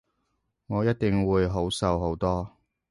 [0.65, 2.57] 我一定會好受好多